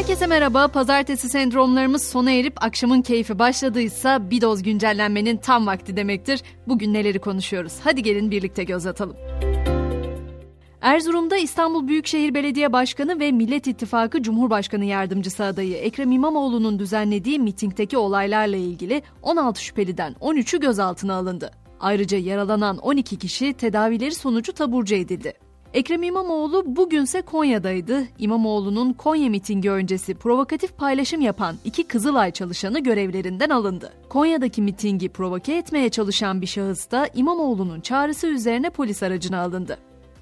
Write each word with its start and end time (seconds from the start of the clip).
Herkese 0.00 0.26
merhaba. 0.26 0.68
Pazartesi 0.68 1.28
sendromlarımız 1.28 2.04
sona 2.04 2.30
erip 2.30 2.64
akşamın 2.64 3.02
keyfi 3.02 3.38
başladıysa 3.38 4.30
bir 4.30 4.40
doz 4.40 4.62
güncellenmenin 4.62 5.36
tam 5.36 5.66
vakti 5.66 5.96
demektir. 5.96 6.42
Bugün 6.68 6.94
neleri 6.94 7.18
konuşuyoruz? 7.18 7.72
Hadi 7.84 8.02
gelin 8.02 8.30
birlikte 8.30 8.64
göz 8.64 8.86
atalım. 8.86 9.16
Erzurum'da 10.80 11.36
İstanbul 11.36 11.88
Büyükşehir 11.88 12.34
Belediye 12.34 12.72
Başkanı 12.72 13.20
ve 13.20 13.32
Millet 13.32 13.66
İttifakı 13.66 14.22
Cumhurbaşkanı 14.22 14.84
Yardımcısı 14.84 15.44
adayı 15.44 15.76
Ekrem 15.76 16.12
İmamoğlu'nun 16.12 16.78
düzenlediği 16.78 17.38
mitingdeki 17.38 17.98
olaylarla 17.98 18.56
ilgili 18.56 19.02
16 19.22 19.64
şüpheliden 19.64 20.12
13'ü 20.20 20.60
gözaltına 20.60 21.14
alındı. 21.14 21.50
Ayrıca 21.80 22.18
yaralanan 22.18 22.78
12 22.78 23.18
kişi 23.18 23.52
tedavileri 23.52 24.14
sonucu 24.14 24.52
taburcu 24.52 24.94
edildi. 24.94 25.49
Ekrem 25.74 26.02
İmamoğlu 26.02 26.76
bugünse 26.76 27.22
Konya'daydı. 27.22 28.02
İmamoğlu'nun 28.18 28.92
Konya 28.92 29.30
mitingi 29.30 29.70
öncesi 29.70 30.14
provokatif 30.14 30.76
paylaşım 30.76 31.20
yapan 31.20 31.56
iki 31.64 31.84
Kızılay 31.84 32.32
çalışanı 32.32 32.80
görevlerinden 32.80 33.50
alındı. 33.50 33.92
Konya'daki 34.08 34.62
mitingi 34.62 35.08
provoke 35.08 35.56
etmeye 35.56 35.88
çalışan 35.88 36.40
bir 36.42 36.46
şahıs 36.46 36.90
da 36.90 37.08
İmamoğlu'nun 37.14 37.80
çağrısı 37.80 38.26
üzerine 38.26 38.70
polis 38.70 39.02
aracına 39.02 39.40
alındı. 39.40 39.78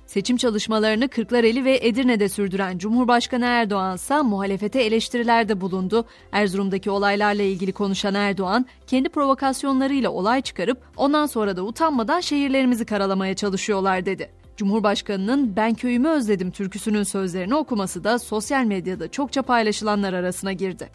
Seçim 0.07 0.37
çalışmalarını 0.37 1.09
Kırklareli 1.09 1.65
ve 1.65 1.79
Edirne'de 1.83 2.29
sürdüren 2.29 2.79
Cumhurbaşkanı 2.79 3.45
Erdoğan 3.45 3.97
ise 3.97 4.23
muhalefete 4.23 4.83
eleştirilerde 4.83 5.61
bulundu. 5.61 6.05
Erzurum'daki 6.33 6.91
olaylarla 6.91 7.43
ilgili 7.43 7.73
konuşan 7.73 8.15
Erdoğan, 8.15 8.67
kendi 8.87 9.09
provokasyonlarıyla 9.09 10.11
olay 10.11 10.43
çıkarıp 10.43 10.79
ondan 10.97 11.27
sonra 11.27 11.57
da 11.57 11.63
utanmadan 11.63 12.21
şehirlerimizi 12.21 12.85
karalamaya 12.85 13.35
çalışıyorlar 13.35 14.07
dedi. 14.07 14.38
Cumhurbaşkanının 14.59 15.57
Ben 15.57 15.75
köyümü 15.75 16.09
özledim 16.09 16.51
türküsünün 16.51 17.03
sözlerini 17.03 17.55
okuması 17.55 18.05
da 18.05 18.19
sosyal 18.19 18.65
medyada 18.65 19.11
çokça 19.11 19.43
paylaşılanlar 19.43 20.13
arasına 20.13 20.53
girdi. 20.53 20.89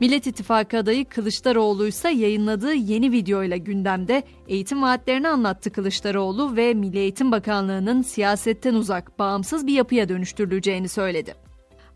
Millet 0.00 0.26
İttifakı 0.26 0.78
adayı 0.78 1.04
Kılıçdaroğlu 1.04 1.86
ise 1.86 2.10
yayınladığı 2.10 2.74
yeni 2.74 3.12
videoyla 3.12 3.56
gündemde 3.56 4.22
eğitim 4.48 4.82
vaatlerini 4.82 5.28
anlattı 5.28 5.70
Kılıçdaroğlu 5.70 6.56
ve 6.56 6.74
Milli 6.74 6.98
Eğitim 6.98 7.32
Bakanlığı'nın 7.32 8.02
siyasetten 8.02 8.74
uzak, 8.74 9.18
bağımsız 9.18 9.66
bir 9.66 9.72
yapıya 9.72 10.08
dönüştürüleceğini 10.08 10.88
söyledi. 10.88 11.49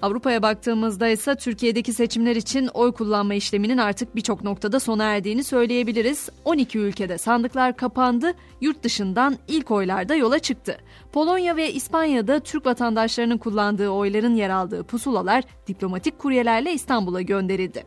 Avrupa'ya 0.05 0.43
baktığımızda 0.43 1.09
ise 1.09 1.35
Türkiye'deki 1.35 1.93
seçimler 1.93 2.37
için 2.37 2.67
oy 2.75 2.93
kullanma 2.93 3.35
işleminin 3.35 3.79
artık 3.79 4.17
birçok 4.17 4.45
noktada 4.45 4.81
sona 4.81 5.05
erdiğini 5.05 5.45
söyleyebiliriz. 5.45 6.29
12 6.45 6.79
ülkede 6.79 7.19
sandıklar 7.19 7.77
kapandı, 7.77 8.35
yurt 8.61 8.83
dışından 8.83 9.37
ilk 9.49 9.71
oylarda 9.71 10.15
yola 10.15 10.39
çıktı. 10.39 10.79
Polonya 11.13 11.57
ve 11.57 11.73
İspanya'da 11.73 12.41
Türk 12.41 12.67
vatandaşlarının 12.67 13.39
kullandığı 13.39 13.89
oyların 13.89 14.35
yer 14.35 14.51
aldığı 14.51 14.85
pusulalar 14.85 15.45
diplomatik 15.67 16.19
kuryelerle 16.19 16.73
İstanbul'a 16.73 17.23
gönderildi. 17.23 17.85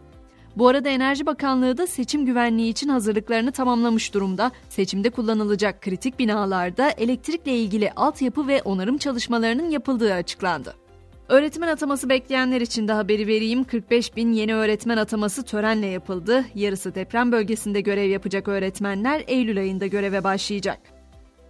Bu 0.55 0.67
arada 0.67 0.89
Enerji 0.89 1.25
Bakanlığı 1.25 1.77
da 1.77 1.88
seçim 1.88 2.25
güvenliği 2.25 2.71
için 2.71 2.89
hazırlıklarını 2.89 3.51
tamamlamış 3.51 4.13
durumda. 4.13 4.51
Seçimde 4.69 5.09
kullanılacak 5.09 5.81
kritik 5.81 6.19
binalarda 6.19 6.89
elektrikle 6.89 7.57
ilgili 7.57 7.91
altyapı 7.91 8.47
ve 8.47 8.61
onarım 8.61 8.97
çalışmalarının 8.97 9.69
yapıldığı 9.69 10.13
açıklandı. 10.13 10.86
Öğretmen 11.30 11.67
ataması 11.67 12.09
bekleyenler 12.09 12.61
için 12.61 12.88
de 12.88 12.92
haberi 12.92 13.28
vereyim. 13.28 13.64
45 13.64 14.16
bin 14.16 14.33
yeni 14.33 14.56
öğretmen 14.56 14.97
ataması 14.97 15.44
törenle 15.44 15.88
yapıldı. 15.88 16.45
Yarısı 16.56 16.95
deprem 16.95 17.31
bölgesinde 17.31 17.81
görev 17.81 18.09
yapacak 18.09 18.47
öğretmenler 18.47 19.23
Eylül 19.28 19.59
ayında 19.59 19.88
göreve 19.88 20.23
başlayacak. 20.23 20.80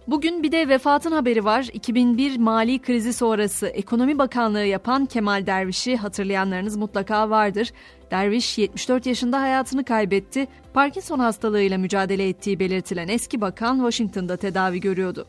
Bugün 0.06 0.42
bir 0.42 0.52
de 0.52 0.68
vefatın 0.68 1.12
haberi 1.12 1.44
var. 1.44 1.68
2001 1.72 2.38
mali 2.38 2.78
krizi 2.78 3.12
sonrası 3.12 3.66
Ekonomi 3.66 4.18
Bakanlığı 4.18 4.64
yapan 4.64 5.06
Kemal 5.06 5.46
Derviş'i 5.46 5.96
hatırlayanlarınız 5.96 6.76
mutlaka 6.76 7.30
vardır. 7.30 7.72
Derviş 8.10 8.58
74 8.58 9.06
yaşında 9.06 9.40
hayatını 9.40 9.84
kaybetti. 9.84 10.46
Parkinson 10.74 11.18
hastalığıyla 11.18 11.78
mücadele 11.78 12.28
ettiği 12.28 12.60
belirtilen 12.60 13.08
eski 13.08 13.40
bakan 13.40 13.76
Washington'da 13.76 14.36
tedavi 14.36 14.80
görüyordu. 14.80 15.26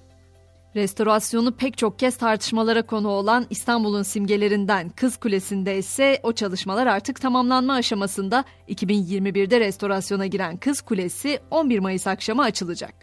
Restorasyonu 0.75 1.51
pek 1.51 1.77
çok 1.77 1.99
kez 1.99 2.17
tartışmalara 2.17 2.81
konu 2.81 3.07
olan 3.07 3.45
İstanbul'un 3.49 4.03
simgelerinden 4.03 4.89
Kız 4.89 5.17
Kulesi'nde 5.17 5.77
ise 5.77 6.19
o 6.23 6.33
çalışmalar 6.33 6.87
artık 6.87 7.21
tamamlanma 7.21 7.73
aşamasında 7.73 8.43
2021'de 8.67 9.59
restorasyona 9.59 10.25
giren 10.25 10.57
Kız 10.57 10.81
Kulesi 10.81 11.39
11 11.51 11.79
Mayıs 11.79 12.07
akşamı 12.07 12.43
açılacak. 12.43 12.93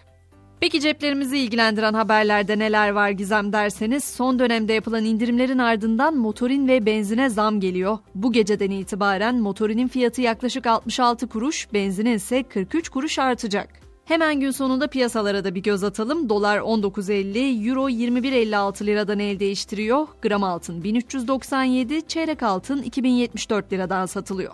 Peki 0.61 0.81
ceplerimizi 0.81 1.39
ilgilendiren 1.39 1.95
haberlerde 1.95 2.59
neler 2.59 2.91
var 2.91 3.11
gizem 3.11 3.53
derseniz 3.53 4.05
son 4.05 4.39
dönemde 4.39 4.73
yapılan 4.73 5.05
indirimlerin 5.05 5.59
ardından 5.59 6.17
motorin 6.17 6.69
ve 6.69 6.87
benzine 6.87 7.29
zam 7.29 7.61
geliyor. 7.61 7.99
Bu 8.15 8.33
geceden 8.33 8.71
itibaren 8.71 9.37
motorinin 9.37 9.89
fiyatı 9.89 10.23
yaklaşık 10.23 10.67
66 10.67 11.29
kuruş, 11.29 11.73
benzinin 11.73 12.15
ise 12.15 12.43
43 12.43 12.89
kuruş 12.89 13.19
artacak. 13.19 13.86
Hemen 14.07 14.41
gün 14.41 14.51
sonunda 14.51 14.87
piyasalara 14.87 15.45
da 15.45 15.55
bir 15.55 15.63
göz 15.63 15.85
atalım. 15.85 16.29
Dolar 16.29 16.59
19.50, 16.59 17.69
Euro 17.69 17.89
21.56 17.89 18.87
liradan 18.87 19.19
el 19.19 19.41
değiştiriyor. 19.41 20.07
Gram 20.23 20.45
altın 20.45 20.85
1397, 20.85 22.09
çeyrek 22.09 22.43
altın 22.43 22.83
2074 22.83 23.73
liradan 23.73 24.07
satılıyor. 24.07 24.53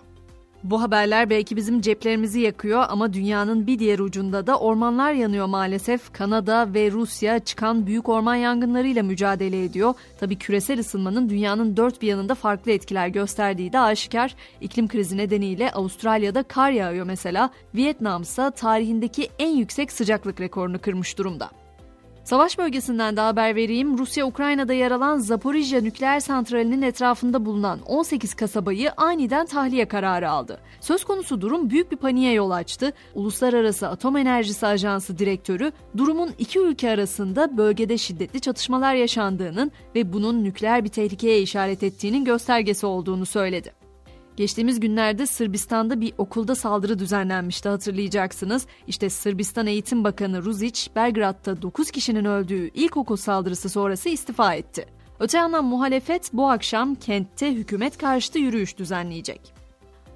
Bu 0.63 0.81
haberler 0.81 1.29
belki 1.29 1.55
bizim 1.55 1.81
ceplerimizi 1.81 2.39
yakıyor 2.39 2.85
ama 2.89 3.13
dünyanın 3.13 3.67
bir 3.67 3.79
diğer 3.79 3.99
ucunda 3.99 4.47
da 4.47 4.59
ormanlar 4.59 5.13
yanıyor 5.13 5.45
maalesef. 5.45 6.13
Kanada 6.13 6.73
ve 6.73 6.91
Rusya 6.91 7.39
çıkan 7.39 7.87
büyük 7.87 8.09
orman 8.09 8.35
yangınlarıyla 8.35 9.03
mücadele 9.03 9.63
ediyor. 9.63 9.93
Tabii 10.19 10.35
küresel 10.35 10.79
ısınmanın 10.79 11.29
dünyanın 11.29 11.77
dört 11.77 12.01
bir 12.01 12.07
yanında 12.07 12.35
farklı 12.35 12.71
etkiler 12.71 13.07
gösterdiği 13.07 13.73
de 13.73 13.79
aşikar. 13.79 14.35
İklim 14.61 14.87
krizi 14.87 15.17
nedeniyle 15.17 15.71
Avustralya'da 15.71 16.43
kar 16.43 16.71
yağıyor 16.71 17.05
mesela. 17.05 17.49
Vietnam 17.75 18.21
ise 18.21 18.51
tarihindeki 18.55 19.29
en 19.39 19.55
yüksek 19.55 19.91
sıcaklık 19.91 20.41
rekorunu 20.41 20.79
kırmış 20.79 21.17
durumda. 21.17 21.62
Savaş 22.23 22.57
bölgesinden 22.57 23.17
de 23.17 23.21
haber 23.21 23.55
vereyim. 23.55 23.97
Rusya 23.97 24.25
Ukrayna'da 24.25 24.73
yer 24.73 24.91
alan 24.91 25.17
Zaporijya 25.19 25.81
nükleer 25.81 26.19
santralinin 26.19 26.81
etrafında 26.81 27.45
bulunan 27.45 27.79
18 27.85 28.33
kasabayı 28.33 28.91
aniden 28.97 29.45
tahliye 29.45 29.87
kararı 29.87 30.29
aldı. 30.29 30.59
Söz 30.81 31.03
konusu 31.03 31.41
durum 31.41 31.69
büyük 31.69 31.91
bir 31.91 31.97
paniğe 31.97 32.33
yol 32.33 32.51
açtı. 32.51 32.93
Uluslararası 33.15 33.87
Atom 33.89 34.17
Enerjisi 34.17 34.67
Ajansı 34.67 35.17
direktörü 35.17 35.71
durumun 35.97 36.31
iki 36.39 36.59
ülke 36.59 36.89
arasında 36.89 37.57
bölgede 37.57 37.97
şiddetli 37.97 38.41
çatışmalar 38.41 38.95
yaşandığının 38.95 39.71
ve 39.95 40.13
bunun 40.13 40.43
nükleer 40.43 40.83
bir 40.83 40.89
tehlikeye 40.89 41.41
işaret 41.41 41.83
ettiğinin 41.83 42.25
göstergesi 42.25 42.85
olduğunu 42.85 43.25
söyledi. 43.25 43.82
Geçtiğimiz 44.37 44.79
günlerde 44.79 45.25
Sırbistan'da 45.25 46.01
bir 46.01 46.13
okulda 46.17 46.55
saldırı 46.55 46.99
düzenlenmişti 46.99 47.69
hatırlayacaksınız. 47.69 48.67
İşte 48.87 49.09
Sırbistan 49.09 49.67
Eğitim 49.67 50.03
Bakanı 50.03 50.43
Ruzic, 50.43 50.87
Belgrad'da 50.95 51.61
9 51.61 51.91
kişinin 51.91 52.25
öldüğü 52.25 52.69
ilkokul 52.73 53.15
saldırısı 53.15 53.69
sonrası 53.69 54.09
istifa 54.09 54.53
etti. 54.53 54.85
Öte 55.19 55.37
yandan 55.37 55.65
muhalefet 55.65 56.33
bu 56.33 56.49
akşam 56.49 56.95
kentte 56.95 57.53
hükümet 57.53 57.97
karşıtı 57.97 58.39
yürüyüş 58.39 58.77
düzenleyecek. 58.77 59.53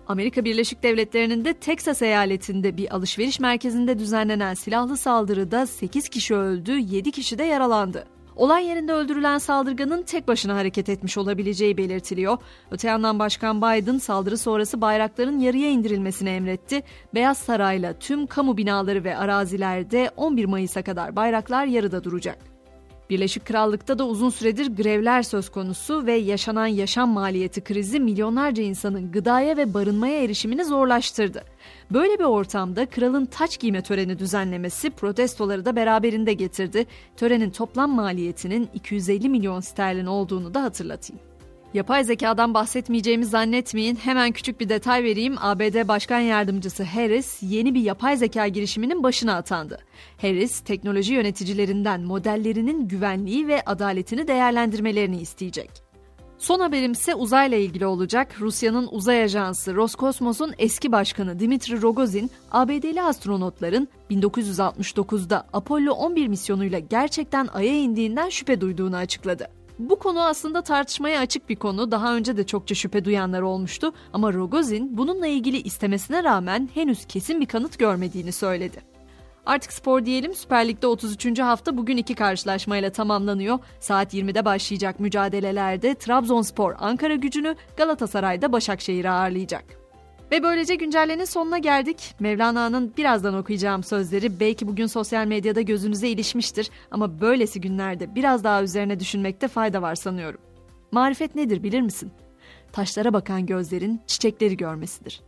Amerika 0.08 0.46
Birleşik 0.46 0.84
Devletleri'nin 0.84 1.46
de 1.46 1.54
Teksas 1.54 2.02
eyaletinde 2.02 2.78
bir 2.78 2.96
alışveriş 2.96 3.40
merkezinde 3.40 4.00
düzenlenen 4.00 4.54
silahlı 4.54 4.98
saldırıda 4.98 5.68
8 5.68 6.10
kişi 6.10 6.36
öldü, 6.36 6.80
7 6.80 7.12
kişi 7.12 7.38
de 7.38 7.44
yaralandı. 7.44 8.17
Olay 8.38 8.66
yerinde 8.66 8.94
öldürülen 8.94 9.38
saldırganın 9.38 10.04
tek 10.04 10.28
başına 10.28 10.56
hareket 10.56 10.90
etmiş 10.90 11.18
olabileceği 11.18 11.78
belirtiliyor. 11.78 12.38
Öte 12.72 12.88
yandan 12.88 13.20
Başkan 13.20 13.62
Biden 13.62 13.98
saldırı 13.98 14.38
sonrası 14.38 14.82
bayrakların 14.82 15.40
yarıya 15.40 15.70
indirilmesini 15.70 16.30
emretti. 16.30 16.84
Beyaz 17.14 17.38
Saray'la 17.38 18.00
tüm 18.00 18.28
kamu 18.28 18.58
binaları 18.58 19.04
ve 19.04 19.18
arazilerde 19.18 20.12
11 20.18 20.46
Mayıs'a 20.46 20.82
kadar 20.82 21.16
bayraklar 21.16 21.66
yarıda 21.66 22.04
duracak. 22.04 22.57
Birleşik 23.10 23.46
Krallık'ta 23.46 24.00
da 24.00 24.08
uzun 24.08 24.30
süredir 24.30 24.68
grevler 24.68 25.24
söz 25.24 25.50
konusu 25.50 26.06
ve 26.06 26.14
yaşanan 26.14 26.68
yaşam 26.68 27.10
maliyeti 27.10 27.62
krizi 27.62 28.00
milyonlarca 28.00 28.64
insanın 28.64 29.12
gıdaya 29.12 29.58
ve 29.58 29.74
barınmaya 29.74 30.24
erişimini 30.24 30.66
zorlaştırdı. 30.66 31.44
Böyle 31.92 32.20
bir 32.20 32.24
ortamda 32.24 32.86
kralın 32.86 33.26
taç 33.26 33.60
giyme 33.60 33.82
töreni 33.82 34.20
düzenlemesi 34.20 34.90
protestoları 34.90 35.66
da 35.66 35.76
beraberinde 35.76 36.34
getirdi. 36.34 36.86
Törenin 37.18 37.50
toplam 37.50 37.92
maliyetinin 37.92 38.70
250 38.74 39.30
milyon 39.30 39.60
sterlin 39.60 40.06
olduğunu 40.06 40.54
da 40.54 40.64
hatırlatayım. 40.64 41.22
Yapay 41.74 42.04
zekadan 42.04 42.54
bahsetmeyeceğimi 42.54 43.26
zannetmeyin. 43.26 43.96
Hemen 43.96 44.32
küçük 44.32 44.60
bir 44.60 44.70
detay 44.70 45.04
vereyim. 45.04 45.36
ABD 45.40 45.88
Başkan 45.88 46.20
Yardımcısı 46.20 46.84
Harris 46.84 47.38
yeni 47.42 47.74
bir 47.74 47.82
yapay 47.82 48.18
zeka 48.18 48.48
girişiminin 48.48 49.04
başına 49.04 49.36
atandı. 49.36 49.80
Harris, 50.22 50.60
teknoloji 50.60 51.14
yöneticilerinden 51.14 52.02
modellerinin 52.02 52.88
güvenliği 52.88 53.48
ve 53.48 53.62
adaletini 53.66 54.28
değerlendirmelerini 54.28 55.22
isteyecek. 55.22 55.70
Son 56.38 56.60
haberim 56.60 56.92
ise 56.92 57.16
uzayla 57.16 57.58
ilgili 57.58 57.86
olacak. 57.86 58.36
Rusya'nın 58.40 58.88
uzay 58.92 59.24
ajansı 59.24 59.76
Roskosmos'un 59.76 60.54
eski 60.58 60.92
başkanı 60.92 61.40
Dmitri 61.40 61.82
Rogozin, 61.82 62.32
ABD'li 62.52 63.02
astronotların 63.02 63.88
1969'da 64.12 65.48
Apollo 65.54 65.92
11 65.92 66.28
misyonuyla 66.28 66.80
gerçekten 66.80 67.48
Ay'a 67.54 67.74
indiğinden 67.74 68.30
şüphe 68.30 68.62
duyduğunu 68.62 68.96
açıkladı. 68.96 69.57
Bu 69.80 70.00
konu 70.00 70.24
aslında 70.24 70.62
tartışmaya 70.62 71.20
açık 71.20 71.50
bir 71.50 71.56
konu. 71.56 71.92
Daha 71.92 72.16
önce 72.16 72.38
de 72.38 72.46
çokça 72.46 72.76
şüphe 72.76 73.06
duyanlar 73.06 73.42
olmuştu 73.42 73.94
ama 74.14 74.34
Rogozin 74.34 74.98
bununla 74.98 75.28
ilgili 75.28 75.58
istemesine 75.58 76.24
rağmen 76.24 76.70
henüz 76.74 77.06
kesin 77.06 77.42
bir 77.42 77.46
kanıt 77.46 77.80
görmediğini 77.80 78.32
söyledi. 78.32 78.82
Artık 79.46 79.74
spor 79.74 80.06
diyelim 80.06 80.36
Süper 80.36 80.68
Lig'de 80.68 80.88
33. 80.88 81.40
hafta 81.40 81.78
bugün 81.78 81.98
iki 81.98 82.16
karşılaşmayla 82.16 82.92
tamamlanıyor. 82.92 83.60
Saat 83.80 84.14
20'de 84.14 84.46
başlayacak 84.46 85.00
mücadelelerde 85.00 85.96
Trabzonspor 85.96 86.76
Ankara 86.80 87.16
gücünü 87.16 87.56
Galatasaray'da 87.78 88.52
Başakşehir'i 88.52 89.10
ağırlayacak. 89.10 89.77
Ve 90.32 90.44
böylece 90.44 90.76
güncellenin 90.76 91.26
sonuna 91.26 91.58
geldik. 91.58 92.16
Mevlana'nın 92.20 92.94
birazdan 92.98 93.34
okuyacağım 93.34 93.84
sözleri 93.84 94.40
belki 94.40 94.68
bugün 94.68 94.88
sosyal 94.88 95.28
medyada 95.28 95.62
gözünüze 95.62 96.08
ilişmiştir 96.08 96.70
ama 96.92 97.22
böylesi 97.22 97.62
günlerde 97.62 98.16
biraz 98.16 98.44
daha 98.44 98.64
üzerine 98.64 99.00
düşünmekte 99.00 99.48
fayda 99.48 99.82
var 99.82 99.96
sanıyorum. 99.96 100.42
Marifet 100.92 101.36
nedir 101.36 101.64
bilir 101.64 101.82
misin? 101.82 102.12
Taşlara 102.72 103.14
bakan 103.14 103.46
gözlerin 103.46 104.02
çiçekleri 104.08 104.58
görmesidir. 104.58 105.22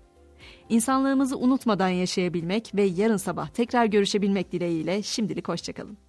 İnsanlığımızı 0.69 1.38
unutmadan 1.38 1.90
yaşayabilmek 1.90 2.72
ve 2.75 2.84
yarın 2.84 3.18
sabah 3.18 3.48
tekrar 3.48 3.86
görüşebilmek 3.86 4.52
dileğiyle 4.52 5.04
şimdilik 5.04 5.48
hoşçakalın. 5.48 6.09